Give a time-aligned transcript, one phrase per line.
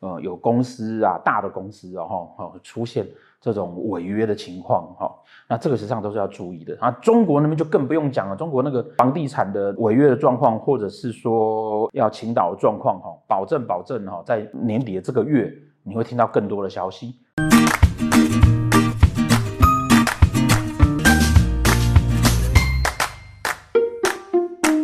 [0.00, 3.06] 呃有公司啊大的公司哦哈出现
[3.40, 5.14] 这种违约的情况哈，
[5.48, 6.90] 那这个实际上都是要注意的啊。
[7.02, 17.14] 中国那边就更不用讲了，中国那个房地产的违约的状况，或者是说要倾倒的状况哈，保证保证哈，在年底的这个月你会听到更多的消息。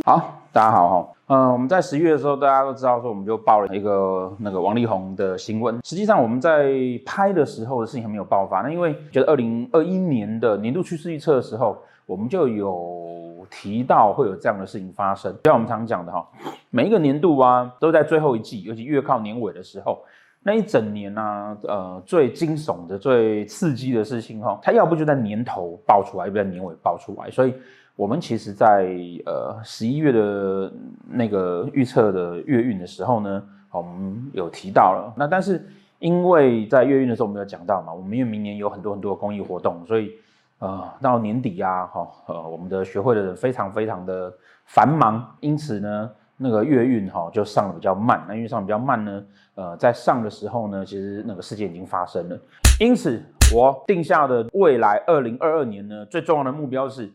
[0.05, 5.81] 好，大家好哈，嗯，我们在十一月的时候，大家都知道说，我们就爆了一个那个王力宏的新闻。
[5.83, 6.75] 实际上我们在
[7.07, 15.33] 拍的时候的事情还没有爆发，那因为觉得二零二一年的年度趋势预测的时候，我们就有提到会有这样的事情发生。
[15.37, 16.29] 就像我们常讲的哈，
[16.69, 20.05] 每一个年度啊，都在最后一季，尤其越靠年尾的时候，
[20.43, 27.55] 那一整年啊，呃，最惊悚的、最刺激的事情哈，它要不就在年头爆出来，要不在年尾爆出来，所以。
[27.95, 28.89] 我们其实在，
[29.27, 30.73] 呃十一月的
[31.11, 35.13] 那个预测的月运的时候呢，我们有提到了。
[35.15, 35.63] 那但是
[35.99, 40.11] 因为在月运的时候我们有讲到嘛，我们因为明年有很多很多公益活动，所以
[40.59, 44.33] 呃到年底啊，哈呃我们的学会的人非常非常的
[44.65, 48.25] 繁忙，因此呢那个月运哈就上的比较慢。
[48.27, 49.23] 那因为上比较慢呢，
[49.55, 52.39] 呃在上的时候呢，其实那个事件已经发生了。
[52.81, 53.23] 因此
[53.55, 57.13] 我定下的未来二零二二年呢，最重要的目标是。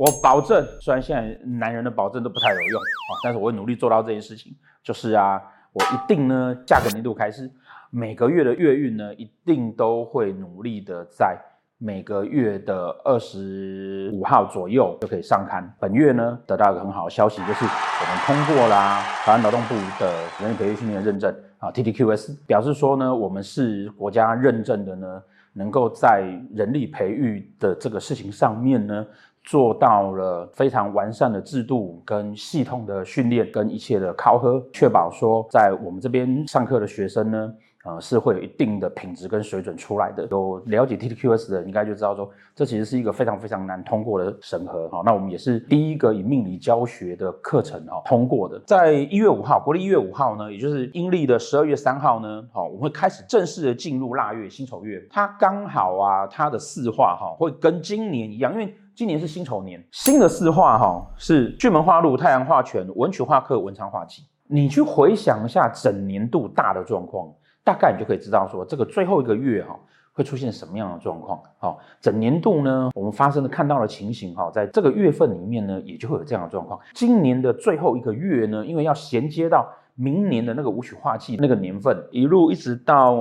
[0.00, 2.80] 我保证，虽然现在男人的保证都不太有用，
[3.22, 4.50] 但是我会努力做到这件事情。
[4.82, 5.38] 就是啊，
[5.74, 7.50] 我一定呢，下个年度开始，
[7.90, 11.38] 每个月的月运呢，一定都会努力的在
[11.76, 15.70] 每个月的二十五号左右就可以上刊。
[15.78, 29.06] 本月呢，得到一个很好的消息，就是我们通过啦台湾劳动部的人力培育训练认证啊，TTQS，表示说呢，我们是国家认证的呢，能够在人力培育的这个事情上面呢。
[29.42, 37.52] 做到了非常完善的制度跟系统的训练跟一切的考核，确保说在我们这边上课的学生呢，
[37.90, 40.26] 呃，是会有一定的品质跟水准出来的。
[40.30, 45.02] 有了解 TTQS 的，应该就知道说，这其实是一个非常非常难通过的审核哈。
[45.04, 48.60] 那我们也是第一个以命理教学的课程哈通过的。
[48.66, 55.04] 在一月五号，国历一月五号呢，也就是阴历的十二月三号呢，好，我们会开始正式的进入腊月辛丑月。
[55.10, 58.74] 它刚好啊，它的四化哈会跟今年一样，因为。
[58.92, 64.24] 今年是辛丑年，新的四化哈是巨门化禄、太阳化权、文曲化克、文昌化忌。
[64.46, 67.32] 你去回想一下整年度大的状况，
[67.64, 69.78] 大概你就可以知道说这个最后一个月哈
[70.12, 71.40] 会出现什么样的状况。
[71.58, 76.78] 好，整年度呢，我们发生的看到的情形哈，在这个月份里面呢，也就会有这样的状况。
[76.94, 83.16] 今年的最后一个月呢，因为要衔接到明年的那个武曲化忌那个年份，一路一直到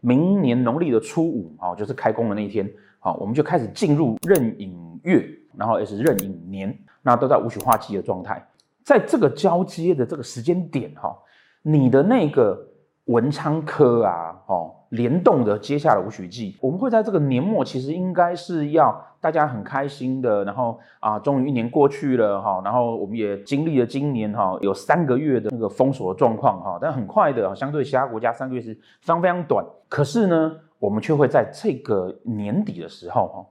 [0.00, 4.88] 明年农历的初五啊，就是开工的那一天，好，我们就开始进入壬寅。
[5.04, 5.24] 月，
[5.56, 8.44] 然后也是壬寅年，那都在武曲化忌的状态，
[8.82, 11.16] 在这个交接的这个时间点哈，
[11.62, 12.67] 你的那个
[13.08, 33.46] 文昌科啊，哦，联动的接下了武曲忌，我们会在这个年末，其实应该是要大家很开心的，然后啊，终于一年过去了哈，然后我们也经历了今年哈，有三个月的那个封锁的状况哈，但很快的，相对其他国家三个月是非常非常短，可是呢，我们却会在这个年底的时候哈。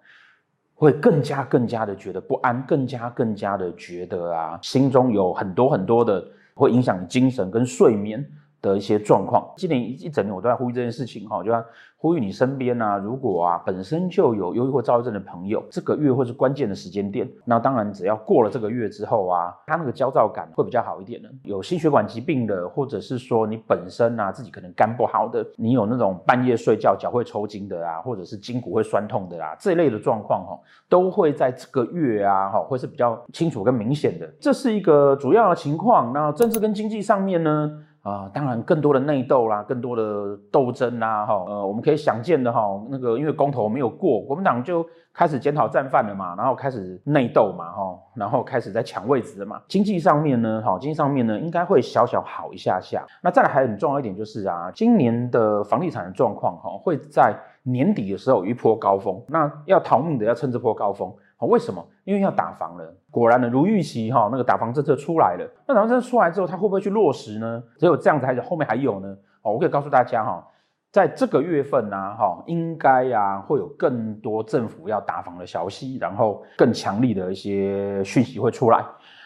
[0.80, 6.24] 会更加更加的觉得不安，更加更加的觉得啊，心中有很多很多的
[6.54, 8.24] 会影响精神跟睡眠
[8.62, 9.48] 的一些状况。
[9.58, 11.64] 今年一整年我都在呼吁这件事情哈，就要
[12.00, 17.28] 呼吁你身边啊，如果啊本身就有忧郁或躁郁症的朋友，这个月会是关键的时间点。
[17.44, 21.30] 那当然，只要过了这个月之后啊，他那个焦躁感会比较好一点的。
[21.44, 34.32] 有心血管疾病的，或者是说你本身啊自己可能肝不好的，你有那种半夜睡觉脚会抽筋的啊，或者是筋骨会酸痛的啊，这一类的状况哈，都会在这个月啊哈会是比较清楚跟明显的。
[34.40, 36.14] 这是一个主要的情况。
[36.14, 37.84] 那政治跟经济上面呢？
[38.08, 49.62] 啊、呃，当然更多的内斗啦，更多的斗争啦，哈，呃，我们可以想见的哈，那个因为公投没有过，国民党就开始检讨战犯了嘛，然后开始内斗嘛，哈，然后开始在抢位置了嘛。
[49.68, 53.06] 经济上面呢，哈，经济上面呢，应该会小小好一下下。
[53.22, 61.14] 那再来还很重要一点就是啊，今年的房地产的状况哈，会在年底的时候有一波高峰，那要逃命的要趁这波高峰。
[61.40, 61.86] 好，为什么？
[62.04, 62.96] 因为要打房了。
[63.12, 65.48] 果然呢，如预期哈，那个打房政策出来了。
[65.68, 67.64] 那打房政策出来之后，它会不会去落实呢？
[67.78, 69.16] 只有这样子，还是后面还有呢？
[69.44, 70.44] 好，我可以告诉大家哈，
[70.92, 78.84] 在这个月份呢，哈，应该呀会有更多政府要打房的消息，然后更强力的一些讯息会出来。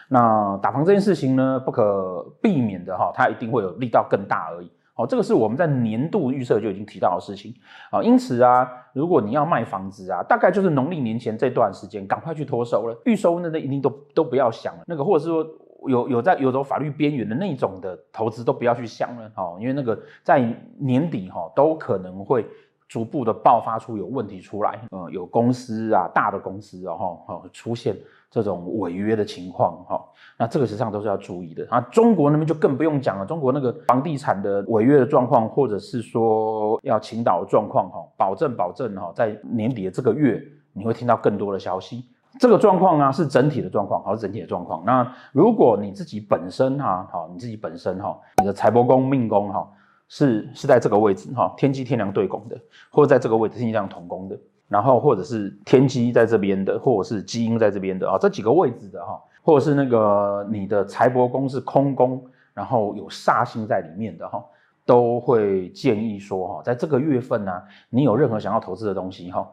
[0.08, 4.70] 那打房这件事情呢，不可避免的哈，它一定会有力道更大而已。
[4.94, 7.54] 哦，这个是我们在年度预测就已经提到的事情
[7.90, 8.02] 啊。
[8.02, 13.00] 因此啊，如果你要卖房子啊，大概就是农历年前这段时间，赶快去脱手了。
[13.06, 14.82] 预收那那一定都都不要想了。
[14.86, 15.46] 那个或者是说
[15.88, 20.40] 有有在有走法律边缘的那种的投资都不要去想了哦，因为那个在
[20.78, 22.46] 年底哈都可能会
[22.86, 27.96] 逐步的爆发出有问题出来，呃，有公司啊大的公司哦哈出现
[28.32, 30.02] 这种违约的情况哈，
[30.38, 31.78] 那这个实际上都是要注意的啊。
[31.92, 40.42] 中国那边就更不用讲了，中国那个房地产的违约的状况，或者是说要倾倒的状况哈，保证保证哈，在年底的这个月
[40.72, 42.06] 你会听到更多的消息。
[42.40, 44.82] 这个状况啊，是整体的状况，好，是整体的状况。
[44.86, 49.68] 那如果你自己本身哈，好，你自己本身哈，你的财帛宫、命宫哈，
[50.08, 52.58] 是是在这个位置哈，天机天梁对宫的，
[52.90, 54.38] 或者在这个位置天机天梁同宫的，
[54.72, 62.24] 然后或者是天机在这边的，或者是基因在这边的啊，这几个位置的哈，或者是那个你的财帛宫是空宫，
[62.54, 64.42] 然后有煞星在里面的哈，
[64.86, 69.46] 都会建议说哈，在这个月份呢，你有任何想要投资的东西哈。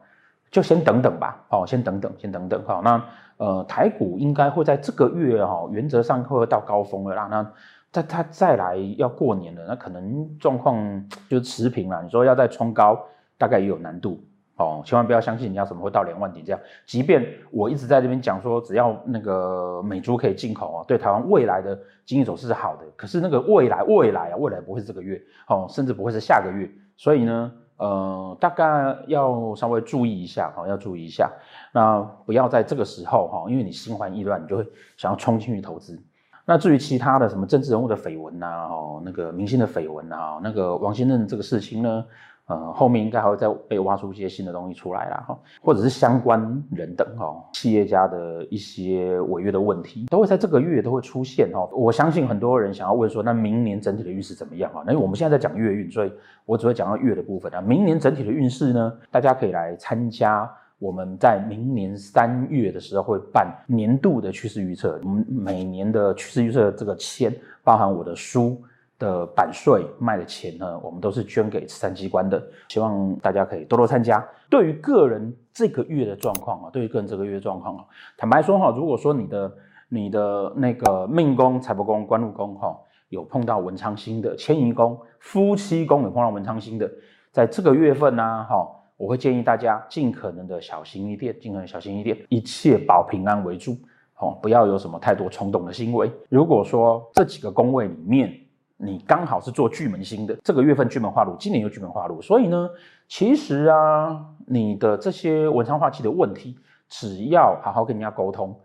[0.51, 3.05] 就先等等吧，哦，先等等，先等等，好，那
[3.37, 7.27] 呃，台股应该会在这个月哈，原则上会到高峰了啦。
[7.29, 7.51] 那
[7.91, 12.01] 再它再来要过年了，那可能状况就持平了。
[12.01, 12.99] 你说要再冲高，
[13.37, 14.19] 大概也有难度
[14.59, 14.81] 哦。
[14.85, 16.61] 千万不要相信人家什么会到两万点这样。
[16.85, 22.85] 即便我一直在这边讲说，只要那个美猪可以进口啊，对台湾未来的经济走势是好的。
[22.95, 26.69] 可是那个未来未来啊，未来不会是这个月哦，甚至不会是下个月。
[26.95, 27.51] 所以呢。
[27.79, 31.31] 呃，大概要稍微注意一下哈，要注意一下，
[31.71, 34.67] 那不要在这个时候哈，因为你心烦意乱，你就会
[34.97, 35.97] 想要冲进去投资。
[36.43, 42.05] 那至于其他的什么政治人物的绯闻呐，哦，那个明星的绯闻呐，那个王先生这个事情呢？
[42.49, 46.41] 呃，后面应该还会再被挖出一些新的东西出来啦，哈，或者是相关
[46.71, 51.69] 人等哈，企业家的一些违约的问题，都会在这个月都会出现哈。
[51.71, 54.81] 我相信很多人想要问说，那明年整体的运势怎么样啊？
[54.83, 56.11] 那因为我们现在在讲月运，所以
[56.43, 57.61] 我只会讲到月的部分啊。
[57.61, 64.99] 明年整体的运势呢，大家可以来参加我们在明年三月的时候会办年度的趋势预测。
[65.03, 67.31] 我们每年的趋势预测这个签，
[67.63, 68.59] 包含我的书。
[68.99, 74.23] 的版税卖的钱呢，我们都是捐给慈善机关的，希望大家可以多多参加。
[74.49, 77.85] 对于个人这个月的状况啊，对于个人这个月的状况啊，
[78.17, 79.51] 坦白说哈，如果说你的
[79.87, 86.91] 你的那个命宫、财帛宫、官禄宫哈，有碰到文昌星的迁移宫、夫妻宫有碰到文昌星的，
[87.31, 88.67] 在这个月份呢，哈，
[88.97, 93.77] 我会建议大家尽可能的小心一点，尽可能小心一点，一切保平安为主，
[94.17, 96.11] 哦，不要有什么太多冲动的行为。
[96.27, 98.37] 如果说这几个宫位里面，
[98.81, 102.69] 你刚好是做巨门星的，这个月份巨门化禄，今年又巨门化禄，所以呢，
[103.09, 108.57] 其实啊，你的这些文昌化气的问题，只要好好跟人家沟通，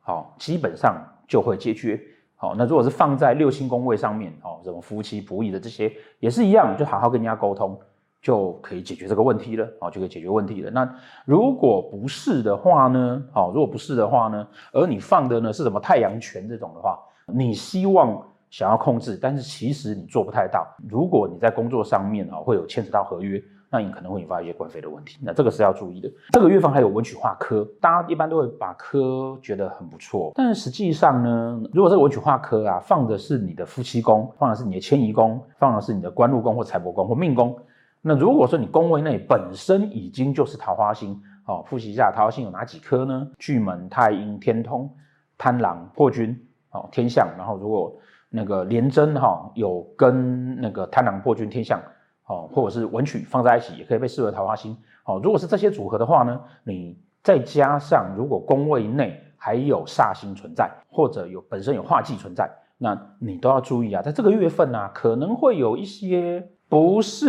[0.00, 1.98] 好，基本上就会解决。
[2.36, 7.80] 好，那如果是放在六星宫位上面，哦，什么夫妻不义的这些，也是一样，就好好跟人家沟通，
[8.20, 10.70] 就可以解决这个问题了，哦，就可以解决问题了。
[10.70, 10.86] 那
[11.24, 18.22] 如果不是的话呢，哦，如果不是的话呢，而你放的呢是什么太阳权这种的话，你希望。
[18.52, 20.66] 想要控制，但是其实你做不太到。
[20.86, 25.18] 如果你在工作上面啊会有牵扯到合约，那你可能会引发一些官非的问题。
[25.22, 26.12] 那这个是要注意的。
[26.32, 37.58] 这个月份还有文曲化科，大家一般都会把科觉得很不错，但实际上呢，如果这个文曲化科啊放的是你的夫妻宫，放的是你的迁移宫，放的是你的官禄宫或财帛宫或命宫，
[38.02, 43.26] 那如果说你宫位内本身已经就是桃花星，哦，复习一下桃花星有哪几颗呢？
[43.38, 44.94] 巨门、太阴、天通、
[45.38, 46.38] 贪狼、破军，
[46.72, 47.26] 哦，天相。
[47.38, 47.90] 然后如果
[48.34, 51.78] 那个廉贞哈有跟那个贪狼破军天相，
[52.26, 54.74] 哦，或者是文曲放在一起，也可以被视为桃花星。
[55.04, 67.28] 哦，如果是这些组合的话呢，你再加上如果宫位内还有煞星存在，或者有本身有化忌存在，那你都要注意啊，在这个月份啊，可能会有一些不是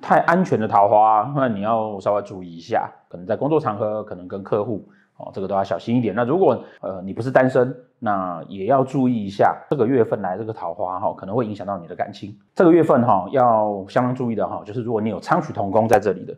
[0.00, 4.88] 太安全的桃花，那你要稍微注意一下，可能在工作场合，可能跟客户。
[5.18, 6.14] 哦，这个都要小心一点。
[6.14, 12.36] 那如果呃你不是单身，那也要注意一下，这个月份来这个桃花哈，可能会影响到你的感情。
[12.54, 16.34] 这个月份哈要相当注意的哈，就是如果你有昌曲同宫在这里的，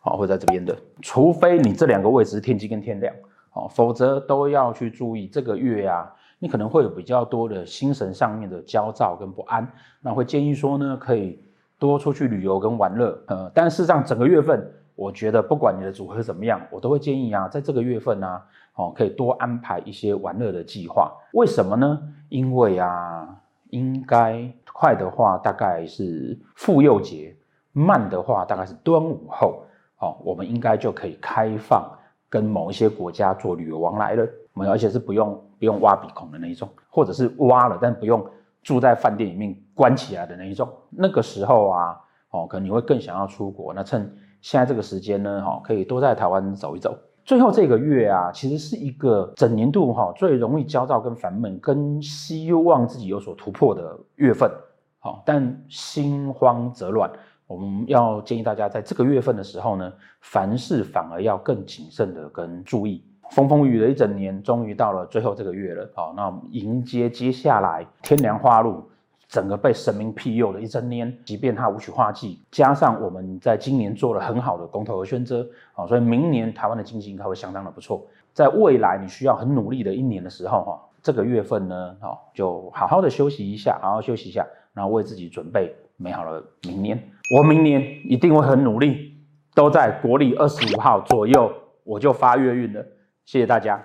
[0.00, 3.14] 好，会在这边的，除非你这两个位置是天机跟天梁，
[3.54, 5.26] 哦，否则都要去注意。
[5.26, 9.66] 这个月呀，你可能会有比较多的心神上面的焦躁跟不安，
[10.00, 11.40] 那会建议说呢，可以
[11.78, 13.18] 多出去旅游跟玩乐。
[13.28, 14.70] 呃，但事实上整个月份。
[15.00, 18.42] 我觉得不管你的组合怎么样，我都会建议啊，在这个月份呢、
[18.74, 21.10] 哦，可以多安排一些玩乐的计划。
[21.32, 21.98] 为什么呢？
[22.28, 23.26] 因为啊，
[23.70, 27.34] 应该快的话大概是妇幼节，
[27.72, 29.62] 慢的话大概是端午后，
[30.00, 31.90] 哦，我们应该就可以开放
[32.28, 34.28] 跟某一些国家做旅游往来了。
[34.52, 38.22] 我们而且是不用不用挖鼻孔的那一种，或者是挖了但不用
[38.62, 40.68] 住在饭店里面关起来的那一种。
[40.90, 41.98] 那个时候啊，
[42.32, 44.14] 哦，可能你会更想要出国，那趁。
[44.40, 54.50] 现在这个时间呢，哈，可以多在台湾走一走，最后这个月啊，其实是一个整年度哈最容易焦躁跟烦闷，跟希望自己有所突破的月份。
[54.98, 57.10] 好，但心慌则乱，
[57.46, 63.02] 我们要建议大家在这个月份的时候呢，凡事反而要更谨慎的跟注意。
[63.30, 65.88] 风风雨雨的一整年，终于到了最后这个月了。
[65.94, 68.89] 好，那我们迎接接下来天凉花露，
[69.30, 71.16] 整个被神明庇佑的一整年。
[71.24, 78.04] 即便它无曲化忌，加上我们在今年做了很好的公投和宣遮，啊，所以明年台湾的经济应该会相当的不错。
[78.34, 84.44] 在未来你需要很努力的一年的时候，哈，这个月份呢，好，就好好的休息一下，好好休息一下，
[84.74, 87.00] 然后为自己准备美好的明年。
[87.36, 89.14] 我明年一定会很努力，
[89.54, 91.52] 都在国历二十五号左右，
[91.84, 92.84] 我就发月运了。
[93.24, 93.80] 谢谢大家。